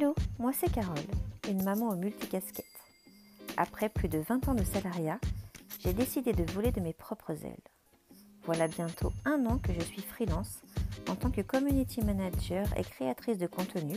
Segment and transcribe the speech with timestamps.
[0.00, 0.96] Hello, moi c'est Carole,
[1.48, 2.64] une maman aux multicasquettes.
[3.56, 5.18] Après plus de 20 ans de salariat,
[5.80, 7.64] j'ai décidé de voler de mes propres ailes.
[8.44, 10.62] Voilà bientôt un an que je suis freelance
[11.08, 13.96] en tant que community manager et créatrice de contenu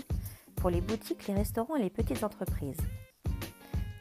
[0.55, 2.81] pour les boutiques, les restaurants et les petites entreprises.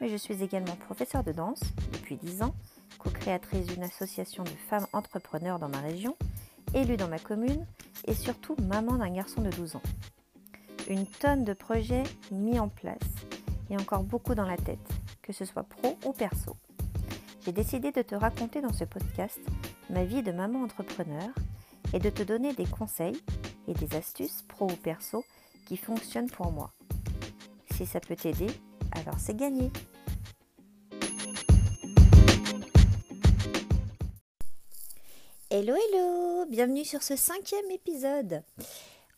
[0.00, 1.60] Mais je suis également professeure de danse
[1.92, 2.54] depuis 10 ans,
[2.98, 6.16] co-créatrice d'une association de femmes entrepreneurs dans ma région,
[6.72, 7.66] élue dans ma commune
[8.06, 9.82] et surtout maman d'un garçon de 12 ans.
[10.90, 12.98] Une tonne de projets mis en place
[13.70, 14.88] et encore beaucoup dans la tête,
[15.22, 16.56] que ce soit pro ou perso.
[17.44, 19.38] J'ai décidé de te raconter dans ce podcast
[19.88, 21.28] ma vie de maman entrepreneur
[21.92, 23.22] et de te donner des conseils
[23.68, 25.24] et des astuces pro ou perso
[25.68, 26.72] qui fonctionnent pour moi.
[27.76, 28.48] Si ça peut t'aider,
[28.90, 29.70] alors c'est gagné.
[35.50, 38.42] Hello hello, bienvenue sur ce cinquième épisode.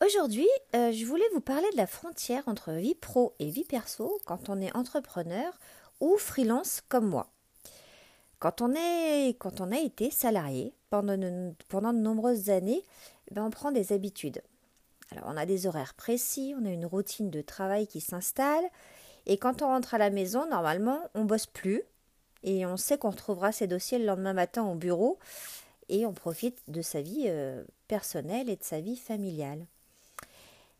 [0.04, 4.18] Aujourd'hui, euh, je voulais vous parler de la frontière entre vie pro et vie perso
[4.26, 5.56] quand on est entrepreneur
[6.00, 7.28] ou freelance comme moi.
[8.40, 12.82] Quand on, est, quand on a été salarié pendant de, nombreuses années,
[13.30, 14.42] ben on prend des habitudes.
[15.12, 18.64] Alors on a des horaires précis, on a une routine de travail qui s'installe,
[19.26, 21.82] et quand on rentre à la maison, normalement, on bosse plus,
[22.42, 25.20] et on sait qu'on retrouvera ses dossiers le lendemain matin au bureau,
[25.88, 29.64] et on profite de sa vie euh, personnelle et de sa vie familiale.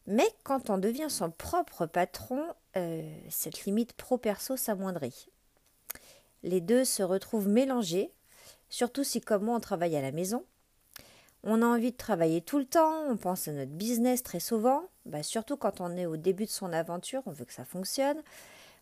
[0.07, 2.43] Mais quand on devient son propre patron,
[2.77, 5.29] euh, cette limite pro-perso s'amoindrit.
[6.43, 8.13] Les deux se retrouvent mélangés,
[8.69, 10.45] surtout si comme moi on travaille à la maison.
[11.45, 14.85] On a envie de travailler tout le temps, on pense à notre business très souvent,
[15.07, 18.23] bah, surtout quand on est au début de son aventure, on veut que ça fonctionne.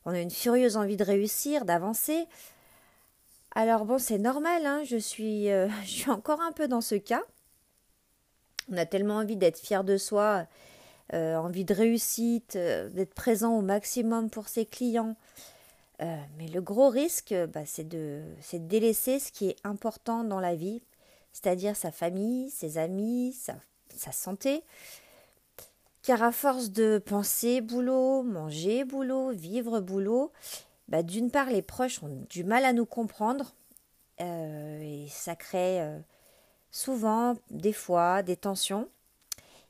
[0.04, 2.26] On a une furieuse envie de réussir, d'avancer.
[3.54, 6.94] Alors bon, c'est normal, hein, je, suis, euh, je suis encore un peu dans ce
[6.94, 7.22] cas.
[8.70, 10.46] On a tellement envie d'être fier de soi
[11.12, 15.16] euh, envie de réussite, euh, d'être présent au maximum pour ses clients.
[16.00, 18.22] Euh, mais le gros risque, bah, c'est de,
[18.52, 20.82] de, délaisser ce qui est important dans la vie,
[21.32, 23.56] c'est-à-dire sa famille, ses amis, sa,
[23.96, 24.62] sa, santé.
[26.02, 30.30] Car à force de penser boulot, manger boulot, vivre boulot,
[30.86, 33.54] bah, d'une part les proches ont du mal à nous comprendre
[34.18, 35.82] et ça crée
[36.70, 38.86] souvent, des fois, des tensions.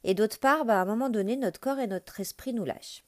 [0.04, 3.04] Et d'autre part, bah, à un moment donné, notre corps et notre esprit nous lâchent.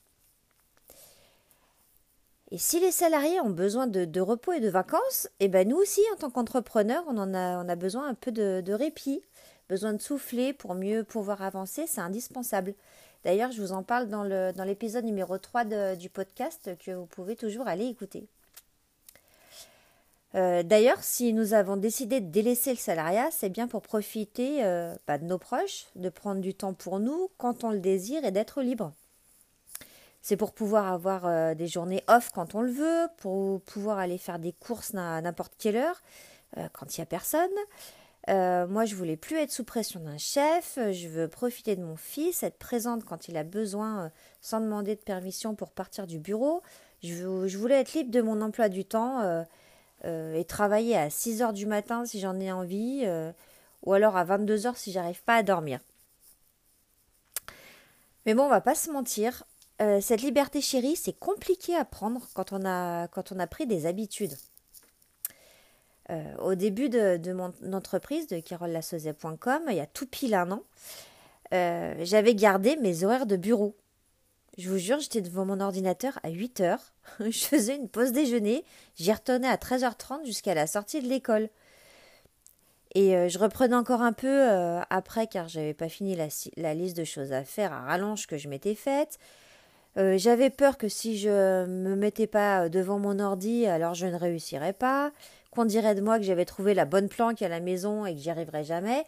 [2.50, 5.78] Et si les salariés ont besoin de, repos et de vacances, et eh ben nous
[5.78, 9.22] aussi, en tant qu'entrepreneurs, on, a besoin un peu de, répit,
[9.70, 12.74] besoin de souffler pour mieux pouvoir avancer, c'est indispensable.
[13.24, 17.68] D'ailleurs, je vous en parle dans l'épisode numéro 3 du podcast que vous pouvez toujours
[17.68, 18.28] aller écouter.
[20.34, 24.94] Euh, d'ailleurs, si nous avons décidé de délaisser le salariat, c'est bien pour profiter euh,
[25.06, 28.30] bah, de nos proches, de prendre du temps pour nous quand on le désire et
[28.30, 28.92] d'être libre.
[30.22, 34.18] C'est pour pouvoir avoir euh, des journées off quand on le veut, pour pouvoir aller
[34.18, 36.02] faire des courses à n'importe quelle heure,
[36.74, 37.50] quand il n'y a personne.
[38.28, 42.42] moi, je voulais plus être sous pression d'un chef, je veux profiter de mon fils,
[42.42, 44.10] être présente quand il a besoin
[44.42, 46.62] sans demander de permission pour partir du bureau.
[47.02, 49.44] Je voulais être libre de mon emploi du temps
[50.04, 53.32] euh, et travailler à 6 heures du matin si j'en ai envie, euh,
[53.82, 55.80] ou alors à 22 heures si j'arrive pas à dormir.
[58.26, 59.44] Mais bon, on va pas se mentir,
[59.80, 64.36] euh, cette liberté chérie, c'est compliqué à prendre quand on a, pris des habitudes.
[66.40, 70.62] au début de, de, mon entreprise, de carollassozet.com, il y a tout pile un an,
[71.50, 73.76] j'avais gardé mes horaires de bureau.
[74.58, 76.91] Je vous jure, j'étais devant mon ordinateur à 8 heures.
[77.20, 78.64] je faisais une pause déjeuner.
[78.96, 81.48] J'y retournais à 13h30 jusqu'à la sortie de l'école.
[82.94, 86.14] Et euh, je reprenais encore un peu euh, après car j'avais pas fini
[86.56, 89.18] la, liste de choses à faire à rallonge que je m'étais faite.
[89.98, 94.16] Euh, j'avais peur que si je me mettais pas devant mon ordi, alors je ne
[94.16, 95.10] réussirais pas.
[95.50, 98.20] Qu'on dirait de moi que j'avais trouvé la bonne planque à la maison et que
[98.20, 99.04] j'y arriverais jamais.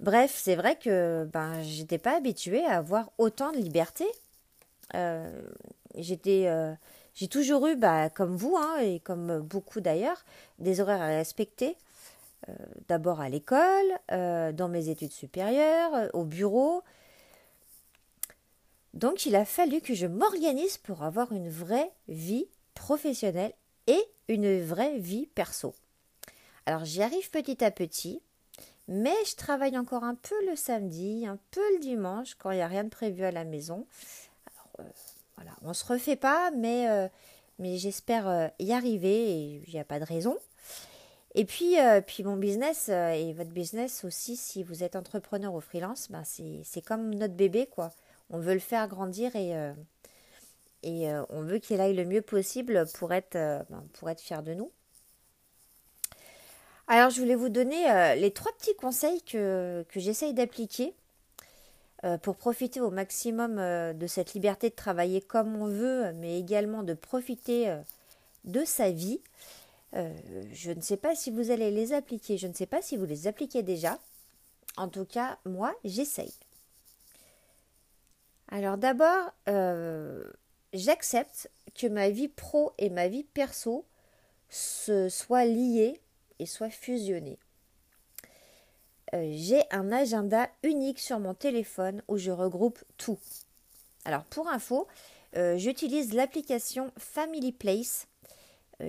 [0.00, 4.04] Bref, c'est vrai que ben j'étais pas habituée à avoir autant de liberté
[6.02, 6.72] j'étais, euh,
[7.14, 10.24] j'ai toujours eu, bah, comme vous hein, et comme beaucoup d'ailleurs,
[10.58, 11.76] des horaires à respecter.
[12.48, 12.52] Euh,
[12.88, 16.82] d'abord à l'école, dans mes études supérieures, au bureau.
[18.94, 23.52] Donc il a fallu que je m'organise pour avoir une vraie vie professionnelle
[23.86, 25.74] et une vraie vie perso.
[26.64, 28.22] Alors j'y arrive petit à petit,
[28.88, 32.62] mais je travaille encore un peu le samedi, un peu le dimanche quand il n'y
[32.62, 33.86] a rien de prévu à la maison.
[34.80, 34.84] Euh,
[35.36, 37.08] voilà, on se refait pas, mais, euh,
[37.58, 40.36] mais j'espère euh, y arriver et il n'y a pas de raison.
[41.34, 46.10] Et puis, puis mon business et votre business aussi, si vous êtes entrepreneur ou freelance,
[46.10, 47.92] ben c'est comme notre bébé, quoi.
[48.30, 49.52] On veut le faire grandir et,
[50.82, 54.54] et on veut qu'il aille le mieux possible pour être, ben, pour être fier de
[54.54, 54.72] nous.
[56.86, 60.94] Alors je voulais vous donner les trois petits conseils que, que j'essaye d'appliquer
[62.22, 66.94] pour profiter au maximum de cette liberté de travailler comme on veut, mais également de
[66.94, 67.74] profiter
[68.44, 69.20] de sa vie.
[69.92, 73.06] je ne sais pas si vous allez les appliquer, je ne sais pas si vous
[73.06, 73.98] les appliquez déjà.
[74.76, 76.34] En tout cas, moi, j'essaye.
[78.48, 80.24] Alors d'abord, euh,
[80.72, 83.84] j'accepte que ma vie pro et ma vie perso
[84.48, 86.00] se soient liées
[86.38, 87.38] et soient fusionnées.
[89.14, 93.18] Euh, j'ai un agenda unique sur mon téléphone où je regroupe tout.
[94.04, 94.86] Alors pour info,
[95.36, 98.06] euh, j'utilise l'application Family Place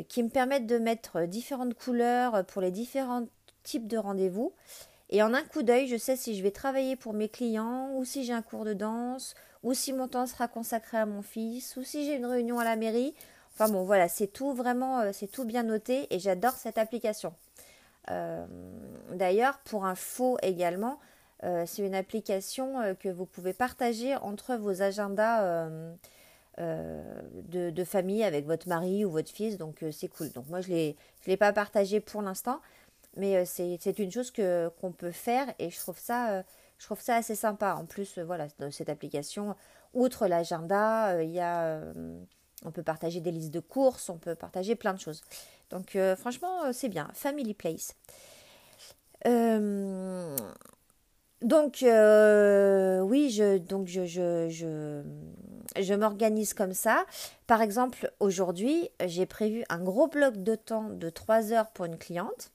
[0.09, 3.25] qui me permet de mettre différentes couleurs pour les différents
[3.63, 4.51] types de rendez-vous.
[5.09, 8.03] Et en un coup d'œil, je sais si je vais travailler pour mes clients ou
[8.03, 11.75] si j'ai un cours de danse ou si mon temps sera consacré à mon fils,
[11.77, 13.13] ou si j'ai une réunion à la mairie.
[13.53, 17.33] Enfin bon, voilà, c'est tout vraiment, euh, c'est tout bien noté et j'adore cette application.
[18.09, 18.45] Euh,
[19.13, 20.99] d'ailleurs, pour info également,
[21.43, 25.69] euh, c'est une application que vous pouvez partager entre vos agendas
[26.57, 30.31] de, famille avec votre mari ou votre fils, donc c'est cool.
[30.31, 30.93] Donc moi, je ne
[31.27, 32.59] l'ai pas partagé pour l'instant,
[33.15, 36.43] mais c'est une chose qu'on peut faire et je trouve ça
[36.99, 37.75] ça assez sympa.
[37.75, 39.55] En plus, euh, voilà, cette application,
[39.93, 42.23] outre l'agenda, euh, euh,
[42.65, 45.21] on peut partager des listes de courses, on peut partager plein de choses.
[45.69, 47.09] Donc, franchement, c'est bien.
[47.13, 47.93] Family Place.
[49.25, 55.03] donc, oui, je, donc je
[55.93, 57.05] m'organise comme ça.
[57.45, 61.97] Par exemple, aujourd'hui, j'ai prévu un gros bloc de temps de 3 heures pour une
[61.97, 62.51] cliente.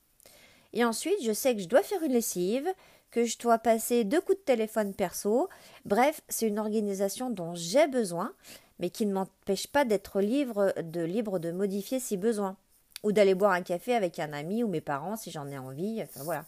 [0.73, 2.67] Et ensuite, je sais que je dois faire une lessive,
[3.11, 5.47] que je dois passer deux coups de téléphone perso.
[5.85, 8.33] Bref, c'est une organisation dont j'ai besoin,
[8.79, 12.57] mais qui ne m'empêche pas d'être libre de, libre de modifier si besoin.
[13.03, 16.01] Ou d'aller boire un café avec un ami ou mes parents si j'en ai envie.
[16.01, 16.45] Enfin voilà.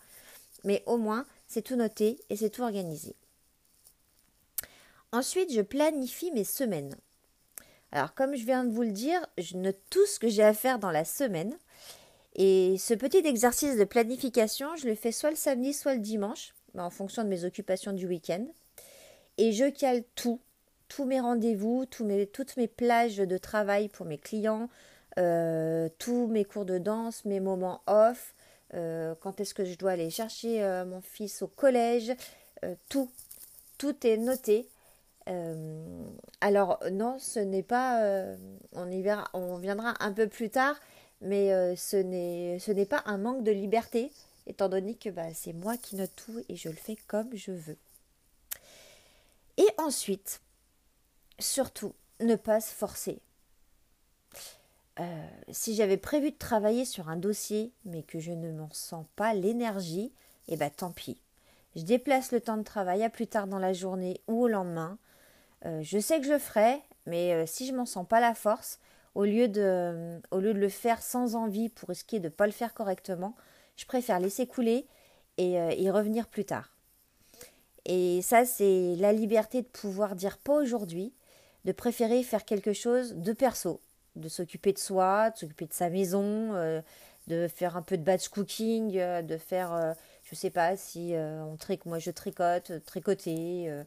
[0.64, 3.16] Mais au moins, c'est tout noté et c'est tout organisé.
[5.12, 6.96] Ensuite, je planifie mes semaines.
[7.92, 10.54] Alors, comme je viens de vous le dire, je note tout ce que j'ai à
[10.54, 11.58] faire dans la semaine.
[12.36, 16.54] Et ce petit exercice de planification, je le fais soit le samedi, soit le dimanche
[16.78, 18.46] en fonction de mes occupations du week-end.
[19.38, 20.42] Et je cale tout,
[20.90, 24.70] tous mes rendez-vous, toutes mes plages de travail pour mes clients,
[25.16, 28.34] tous mes cours de danse, mes moments off,
[28.74, 32.14] euh, quand est-ce que je dois aller chercher euh, mon fils au collège,
[32.90, 33.10] tout,
[33.78, 34.68] tout est noté.
[36.42, 38.02] alors non, ce n'est pas,
[38.72, 40.80] on y verra, on viendra un peu plus tard,
[41.22, 44.12] mais ce n'est pas un manque de liberté,
[44.48, 47.52] étant donné que bah, c'est moi qui note tout et je le fais comme je
[47.52, 47.78] veux.
[49.58, 50.42] Et ensuite,
[51.40, 53.20] surtout, ne pas se forcer.
[55.00, 59.06] Euh, si j'avais prévu de travailler sur un dossier, mais que je ne m'en sens
[59.16, 60.14] pas l'énergie,
[60.48, 61.22] eh bien tant pis.
[61.76, 64.98] Je déplace le temps de travail à plus tard dans la journée ou au lendemain.
[65.66, 68.80] Euh, je sais que je ferai, mais euh, si je m'en sens pas la force,
[69.16, 72.46] au lieu, de, au lieu de le faire sans envie pour risquer de ne pas
[72.46, 73.36] le faire correctement,
[73.76, 74.88] je préfère laisser couler
[75.38, 76.76] et y revenir plus tard.
[77.86, 81.14] Et ça, c'est la liberté de pouvoir dire pas aujourd'hui,
[81.66, 83.82] de préférer faire quelque chose de perso,
[84.16, 86.82] de s'occuper de soi, de s'occuper de sa maison, euh,
[87.28, 91.56] de faire un peu de batch cooking, euh, de faire, je sais pas si on
[91.58, 93.84] tricote, moi je tricote, tricoter,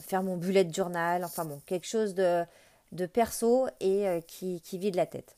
[0.00, 2.44] faire mon bullet journal, enfin bon, quelque chose de,
[2.92, 5.36] de perso et qui, vide la tête.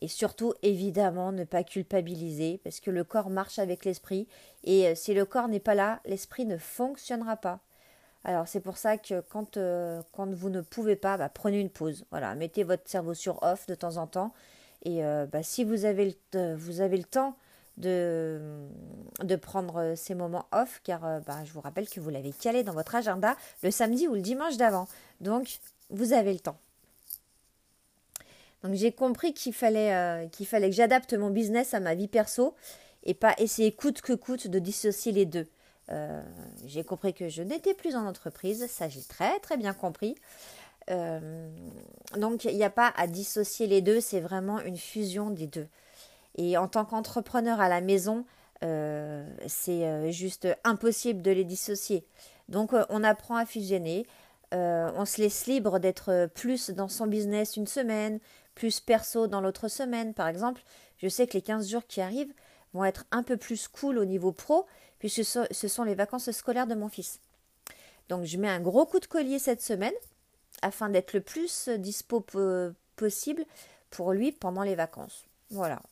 [0.00, 4.26] Et surtout, évidemment, ne pas culpabiliser, parce que le corps marche avec l'esprit,
[4.64, 7.60] et euh, si le corps n'est pas là, l'esprit ne fonctionnera pas.
[8.24, 12.04] Alors c'est pour ça que quand, euh, vous ne pouvez pas, bah, prenez une pause.
[12.10, 14.32] Voilà, mettez votre cerveau sur off de temps en temps.
[14.82, 17.36] Et euh, bah, si vous avez, le, vous avez le temps
[17.76, 18.40] de,
[19.40, 22.94] prendre ces moments off, car bah, je vous rappelle que vous l'avez calé dans votre
[22.94, 24.86] agenda le samedi ou le dimanche d'avant.
[25.20, 25.58] Donc,
[25.90, 26.58] vous avez le temps.
[28.62, 32.08] Donc j'ai compris qu'il fallait, euh, qu'il fallait que j'adapte mon business à ma vie
[32.08, 32.54] perso
[33.04, 35.46] et pas essayer coûte que coûte de dissocier les deux.
[35.90, 36.22] Euh,
[36.66, 40.14] j'ai compris que je n'étais plus en entreprise, ça j'ai très très bien compris.
[40.90, 41.48] Euh,
[42.16, 45.68] donc il n'y a pas à dissocier les deux, c'est vraiment une fusion des deux.
[46.36, 48.24] Et en tant qu'entrepreneur à la maison,
[49.46, 52.04] c'est juste impossible de les dissocier.
[52.48, 54.06] Donc on apprend à fusionner,
[54.52, 58.20] on se laisse libre d'être plus dans son business une semaine,
[58.54, 60.14] plus perso dans l'autre semaine.
[60.14, 60.62] Par exemple,
[60.98, 62.32] je sais que les 15 jours qui arrivent
[62.74, 64.66] vont être un peu plus cool au niveau pro,
[65.00, 67.18] puisque ce sont les vacances scolaires de mon fils.
[68.08, 69.94] Donc je mets un gros coup de collier cette semaine,
[70.62, 72.24] afin d'être le plus dispo
[72.96, 73.44] possible
[73.90, 75.24] pour lui pendant les vacances.
[75.50, 75.82] Voilà.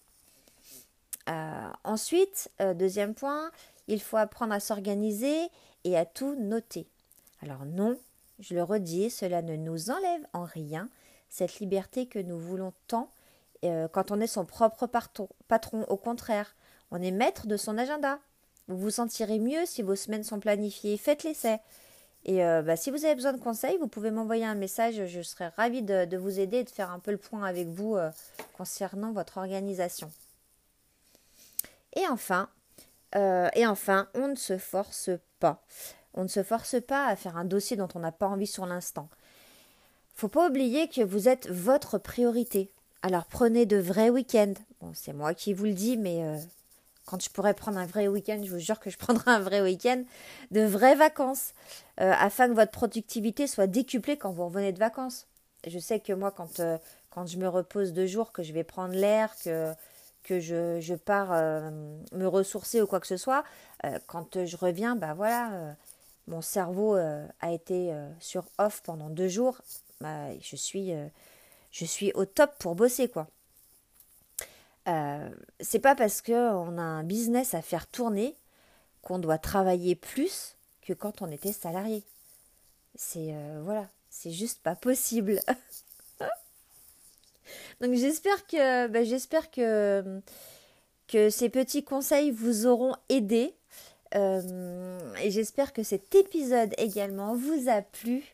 [1.28, 3.50] Euh, ensuite, euh, deuxième point,
[3.86, 5.48] il faut apprendre à s'organiser
[5.84, 6.86] et à tout noter.
[7.42, 7.98] Alors non,
[8.38, 10.88] je le redis, cela ne nous enlève en rien
[11.28, 13.10] cette liberté que nous voulons tant
[13.64, 15.82] euh, quand on est son propre patron.
[15.88, 16.54] Au contraire,
[16.90, 18.18] on est maître de son agenda.
[18.68, 20.96] Vous vous sentirez mieux si vos semaines sont planifiées.
[20.96, 21.58] Faites l'essai.
[22.24, 25.06] Et bah, si vous avez besoin de conseils, vous pouvez m'envoyer un message.
[25.06, 27.96] Je serai ravie de, vous aider et de faire un peu le point avec vous
[28.56, 30.10] concernant votre organisation.
[31.96, 32.50] Et enfin,
[33.14, 35.10] euh, et enfin, on ne se force
[35.40, 35.62] pas.
[36.14, 38.66] On ne se force pas à faire un dossier dont on n'a pas envie sur
[38.66, 39.08] l'instant.
[40.14, 42.70] Faut pas oublier que vous êtes votre priorité.
[43.02, 44.54] Alors prenez de vrais week-ends.
[44.80, 46.36] Bon, c'est moi qui vous le dis, mais euh,
[47.08, 49.60] quand je pourrais prendre un vrai week-end, je vous jure que je prendrai un vrai
[49.60, 50.02] week-end,
[50.50, 51.54] de vraies vacances,
[52.00, 55.26] euh, afin que votre productivité soit décuplée quand vous revenez de vacances.
[55.66, 56.60] Je sais que moi, quand,
[57.10, 59.74] quand je me repose deux jours, que je vais prendre l'air, que
[60.28, 61.70] que je, pars euh,
[62.12, 63.44] me ressourcer ou quoi que ce soit,
[63.84, 65.72] euh, quand je reviens, bah voilà, euh,
[66.26, 69.62] mon cerveau a été sur off pendant deux jours,
[70.02, 70.92] bah, je, suis,
[71.70, 73.28] je suis au top pour bosser quoi.
[75.60, 78.36] C'est pas parce qu'on a un business à faire tourner
[79.02, 82.02] qu'on doit travailler plus que quand on était salarié.
[82.94, 85.40] C'est voilà, c'est juste pas possible.
[87.80, 90.20] Donc j'espère que, bah, j'espère que,
[91.06, 93.54] que ces petits conseils vous auront aidé.
[94.14, 98.24] Euh, et j'espère que cet épisode également vous a plu.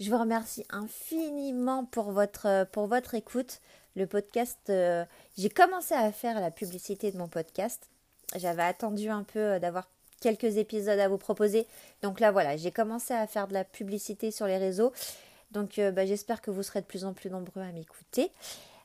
[0.00, 3.60] Je vous remercie infiniment pour votre, pour votre écoute.
[3.96, 5.04] Le podcast, euh,
[5.36, 7.88] j'ai commencé à faire la publicité de mon podcast.
[8.34, 9.88] J'avais attendu un peu euh, d'avoir
[10.20, 11.66] quelques épisodes à vous proposer.
[12.02, 14.92] Donc là, voilà, j'ai commencé à faire de la publicité sur les réseaux.
[15.50, 18.32] Donc bah, j'espère que vous serez de plus en plus nombreux à m'écouter.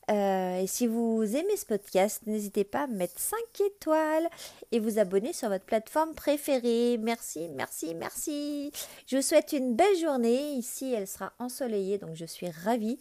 [0.10, 3.38] Euh, et si vous aimez ce podcast, n'hésitez pas à mettre 5
[3.68, 4.28] étoiles
[4.72, 6.98] et vous abonner sur votre plateforme préférée.
[6.98, 8.72] Merci, merci, merci.
[9.06, 10.54] Je vous souhaite une belle journée.
[10.54, 12.98] Ici, elle sera ensoleillée, donc je suis ravie.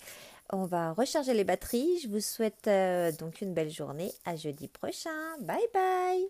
[0.51, 2.01] On va recharger les batteries.
[2.03, 4.13] Je vous souhaite euh, donc une belle journée.
[4.25, 5.11] À jeudi prochain.
[5.41, 6.29] Bye bye.